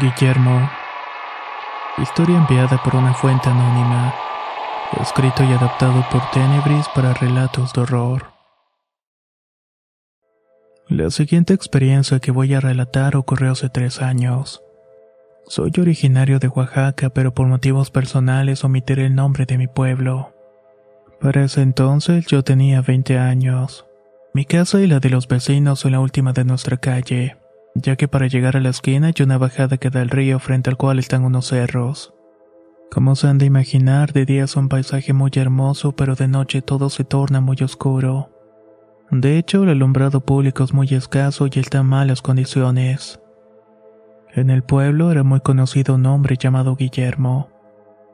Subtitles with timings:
[0.00, 0.70] Guillermo.
[1.98, 4.14] Historia enviada por una fuente anónima.
[4.98, 8.24] Escrito y adaptado por Tenebris para relatos de horror.
[10.88, 14.62] La siguiente experiencia que voy a relatar ocurrió hace tres años.
[15.46, 20.32] Soy originario de Oaxaca, pero por motivos personales omitiré el nombre de mi pueblo.
[21.20, 23.84] Para ese entonces yo tenía 20 años.
[24.32, 27.39] Mi casa y la de los vecinos son la última de nuestra calle
[27.74, 30.70] ya que para llegar a la esquina hay una bajada que da al río frente
[30.70, 32.14] al cual están unos cerros.
[32.90, 36.60] Como se han de imaginar, de día es un paisaje muy hermoso, pero de noche
[36.60, 38.30] todo se torna muy oscuro.
[39.12, 43.20] De hecho, el alumbrado público es muy escaso y está en malas condiciones.
[44.32, 47.48] En el pueblo era muy conocido un hombre llamado Guillermo.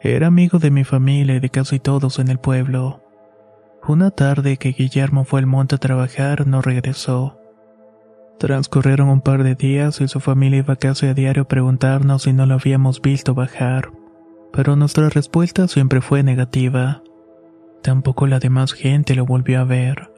[0.00, 3.02] Era amigo de mi familia y de casi todos en el pueblo.
[3.86, 7.38] Una tarde que Guillermo fue al monte a trabajar, no regresó.
[8.38, 12.32] Transcurrieron un par de días y su familia iba casi a diario a preguntarnos si
[12.32, 13.92] no lo habíamos visto bajar,
[14.52, 17.02] pero nuestra respuesta siempre fue negativa.
[17.82, 20.10] Tampoco la demás gente lo volvió a ver.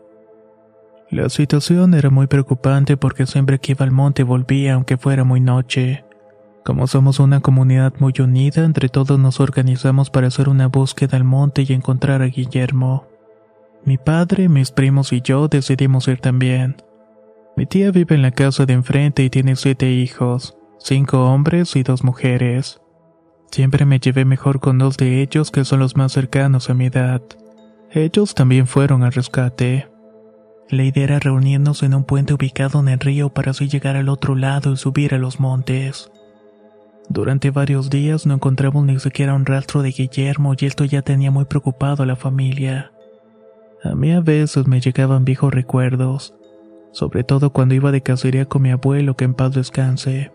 [1.10, 5.40] La situación era muy preocupante porque siempre que iba al monte volvía aunque fuera muy
[5.40, 6.04] noche.
[6.64, 11.24] Como somos una comunidad muy unida, entre todos nos organizamos para hacer una búsqueda al
[11.24, 13.06] monte y encontrar a Guillermo.
[13.84, 16.76] Mi padre, mis primos y yo decidimos ir también.
[17.56, 21.84] Mi tía vive en la casa de enfrente y tiene siete hijos, cinco hombres y
[21.84, 22.80] dos mujeres.
[23.52, 26.86] Siempre me llevé mejor con dos de ellos que son los más cercanos a mi
[26.86, 27.22] edad.
[27.92, 29.88] Ellos también fueron al rescate.
[30.68, 34.08] La idea era reunirnos en un puente ubicado en el río para así llegar al
[34.08, 36.10] otro lado y subir a los montes.
[37.08, 41.30] Durante varios días no encontramos ni siquiera un rastro de Guillermo y esto ya tenía
[41.30, 42.90] muy preocupado a la familia.
[43.84, 46.34] A mí a veces me llegaban viejos recuerdos,
[46.94, 50.30] sobre todo cuando iba de cacería con mi abuelo que en paz descanse.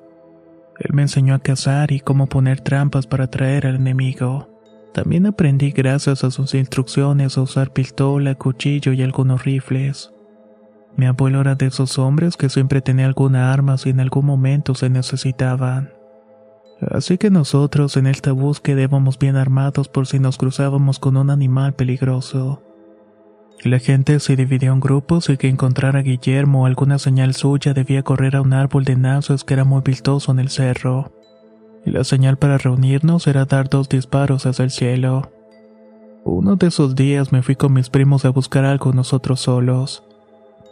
[0.78, 4.50] Él me enseñó a cazar y cómo poner trampas para atraer al enemigo.
[4.94, 10.12] También aprendí gracias a sus instrucciones a usar pistola, cuchillo y algunos rifles.
[10.98, 14.76] Mi abuelo era de esos hombres que siempre tenía alguna arma si en algún momento
[14.76, 15.94] se necesitaban.
[16.82, 21.30] Así que nosotros en esta búsqueda íbamos bien armados por si nos cruzábamos con un
[21.30, 22.64] animal peligroso.
[23.64, 27.74] La gente se dividió en grupos y que encontrar a Guillermo o alguna señal suya
[27.74, 31.12] debía correr a un árbol de nazos que era muy vistoso en el cerro.
[31.84, 35.30] La señal para reunirnos era dar dos disparos hacia el cielo.
[36.24, 40.04] Uno de esos días me fui con mis primos a buscar algo nosotros solos.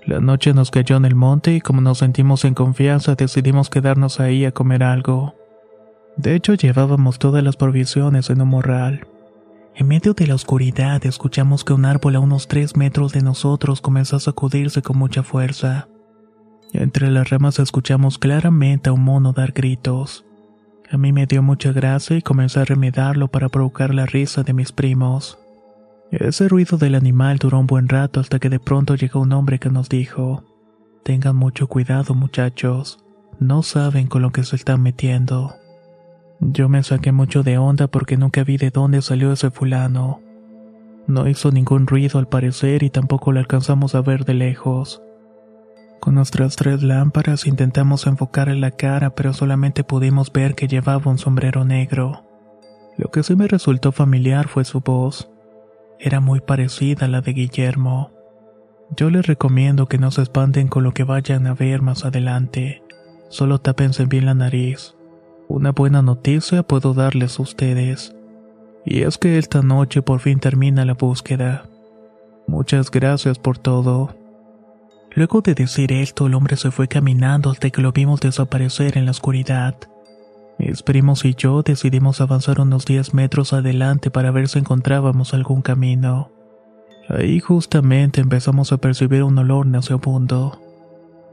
[0.05, 4.21] La noche nos cayó en el monte y como nos sentimos en confianza decidimos quedarnos
[4.21, 5.35] ahí a comer algo.
[6.15, 9.07] De hecho llevábamos todas las provisiones en un morral.
[9.79, 13.79] En medio de la oscuridad escuchamos que un árbol a unos tres metros de nosotros
[13.79, 15.87] comenzó a sacudirse con mucha fuerza.
[16.73, 20.25] Entre las ramas escuchamos claramente a un mono dar gritos.
[20.89, 24.53] A mí me dio mucha gracia y comencé a remedarlo para provocar la risa de
[24.53, 25.37] mis primos.
[26.09, 29.59] Ese ruido del animal duró un buen rato hasta que de pronto llegó un hombre
[29.59, 30.43] que nos dijo,
[31.03, 32.97] Tengan mucho cuidado muchachos,
[33.39, 35.53] no saben con lo que se están metiendo.
[36.39, 40.21] Yo me saqué mucho de onda porque nunca vi de dónde salió ese fulano.
[41.07, 45.01] No hizo ningún ruido al parecer y tampoco lo alcanzamos a ver de lejos.
[45.99, 51.17] Con nuestras tres lámparas intentamos enfocarle la cara, pero solamente pudimos ver que llevaba un
[51.17, 52.23] sombrero negro.
[52.97, 55.29] Lo que sí me resultó familiar fue su voz.
[55.99, 58.11] Era muy parecida a la de Guillermo.
[58.95, 62.83] Yo les recomiendo que no se espanten con lo que vayan a ver más adelante.
[63.29, 64.96] Solo tápense bien la nariz.
[65.49, 68.13] Una buena noticia puedo darles a ustedes.
[68.85, 71.69] Y es que esta noche por fin termina la búsqueda.
[72.47, 74.15] Muchas gracias por todo.
[75.11, 79.05] Luego de decir esto, el hombre se fue caminando hasta que lo vimos desaparecer en
[79.05, 79.75] la oscuridad.
[80.59, 85.61] Mis primos y yo decidimos avanzar unos 10 metros adelante para ver si encontrábamos algún
[85.61, 86.31] camino.
[87.09, 90.61] Ahí justamente empezamos a percibir un olor nauseabundo.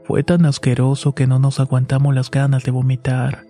[0.03, 3.44] Fue tan asqueroso que no nos aguantamos las ganas de vomitar.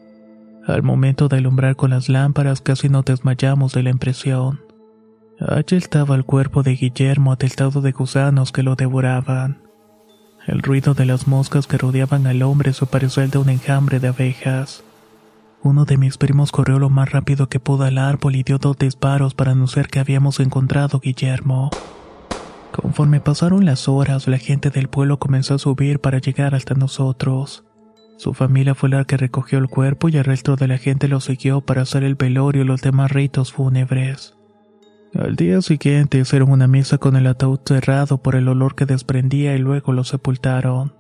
[0.67, 4.61] Al momento de alumbrar con las lámparas casi nos desmayamos de la impresión.
[5.39, 9.61] Allí estaba el cuerpo de Guillermo atestado de gusanos que lo devoraban.
[10.47, 13.99] El ruido de las moscas que rodeaban al hombre se pareció al de un enjambre
[13.99, 14.83] de abejas.
[15.61, 18.77] Uno de mis primos corrió lo más rápido que pudo al árbol y dio dos
[18.77, 21.69] disparos para anunciar que habíamos encontrado a Guillermo.
[22.71, 27.63] Conforme pasaron las horas, la gente del pueblo comenzó a subir para llegar hasta nosotros.
[28.17, 31.19] Su familia fue la que recogió el cuerpo y el resto de la gente lo
[31.19, 34.35] siguió para hacer el velorio y los demás ritos fúnebres.
[35.13, 39.55] Al día siguiente hicieron una misa con el ataúd cerrado por el olor que desprendía
[39.55, 40.93] y luego lo sepultaron.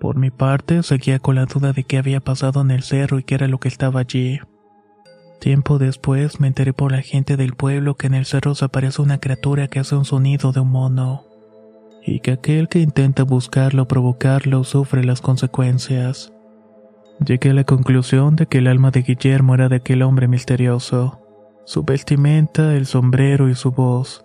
[0.00, 3.24] Por mi parte, seguía con la duda de qué había pasado en el cerro y
[3.24, 4.40] qué era lo que estaba allí.
[5.40, 9.02] Tiempo después me enteré por la gente del pueblo que en el cerro se aparece
[9.02, 11.24] una criatura que hace un sonido de un mono,
[12.08, 16.32] y que aquel que intenta buscarlo o provocarlo sufre las consecuencias.
[17.24, 21.20] Llegué a la conclusión de que el alma de Guillermo era de aquel hombre misterioso.
[21.64, 24.24] Su vestimenta, el sombrero y su voz.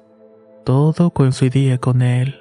[0.63, 2.39] Todo coincidía con él.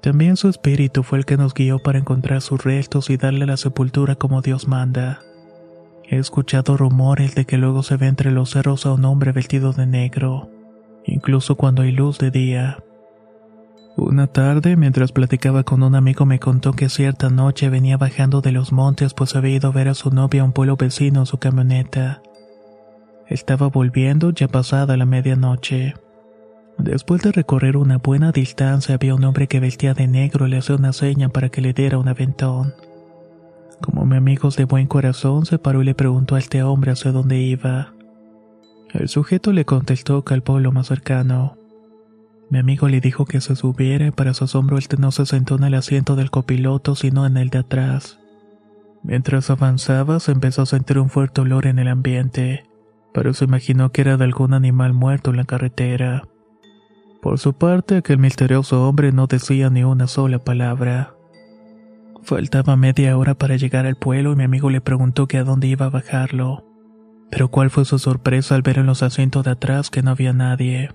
[0.00, 3.58] También su espíritu fue el que nos guió para encontrar sus restos y darle la
[3.58, 5.20] sepultura como Dios manda.
[6.08, 9.72] He escuchado rumores de que luego se ve entre los cerros a un hombre vestido
[9.72, 10.48] de negro,
[11.04, 12.78] incluso cuando hay luz de día.
[14.02, 18.50] Una tarde, mientras platicaba con un amigo, me contó que cierta noche venía bajando de
[18.50, 21.26] los montes pues había ido a ver a su novia a un pueblo vecino en
[21.26, 22.22] su camioneta.
[23.28, 25.92] Estaba volviendo ya pasada la medianoche.
[26.78, 30.56] Después de recorrer una buena distancia había un hombre que vestía de negro y le
[30.56, 32.72] hacía una seña para que le diera un aventón.
[33.82, 37.12] Como mi amigo de buen corazón se paró y le preguntó a este hombre hacia
[37.12, 37.92] dónde iba.
[38.94, 41.59] El sujeto le contestó que al pueblo más cercano.
[42.50, 45.56] Mi amigo le dijo que se subiera y para su asombro él no se sentó
[45.56, 48.18] en el asiento del copiloto sino en el de atrás.
[49.02, 52.64] Mientras avanzaba se empezó a sentir un fuerte olor en el ambiente
[53.12, 56.28] pero se imaginó que era de algún animal muerto en la carretera.
[57.22, 61.14] Por su parte, aquel misterioso hombre no decía ni una sola palabra.
[62.22, 65.66] Faltaba media hora para llegar al pueblo y mi amigo le preguntó que a dónde
[65.66, 66.64] iba a bajarlo.
[67.30, 70.32] Pero cuál fue su sorpresa al ver en los asientos de atrás que no había
[70.32, 70.90] nadie.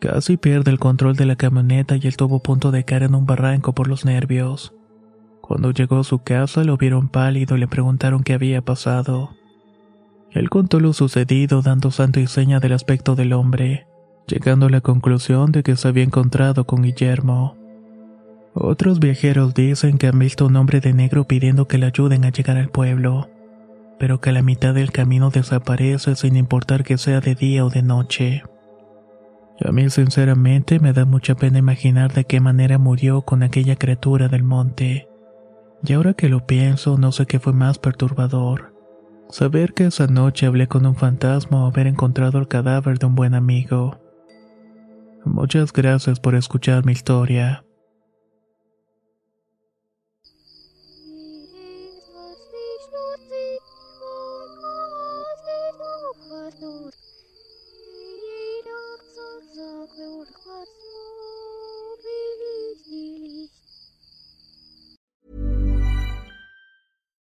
[0.00, 3.26] Casi pierde el control de la camioneta y él tuvo punto de caer en un
[3.26, 4.72] barranco por los nervios.
[5.42, 9.36] Cuando llegó a su casa lo vieron pálido y le preguntaron qué había pasado.
[10.30, 13.86] Él contó lo sucedido dando santo y seña del aspecto del hombre,
[14.26, 17.58] llegando a la conclusión de que se había encontrado con Guillermo.
[18.54, 22.30] Otros viajeros dicen que han visto un hombre de negro pidiendo que le ayuden a
[22.30, 23.28] llegar al pueblo,
[23.98, 27.68] pero que a la mitad del camino desaparece sin importar que sea de día o
[27.68, 28.44] de noche.
[29.64, 34.28] A mí sinceramente me da mucha pena imaginar de qué manera murió con aquella criatura
[34.28, 35.08] del monte.
[35.84, 38.70] Y ahora que lo pienso, no sé qué fue más perturbador
[39.30, 43.14] Saber que esa noche hablé con un fantasma o haber encontrado el cadáver de un
[43.14, 44.00] buen amigo.
[45.24, 47.64] Muchas gracias por escuchar mi historia.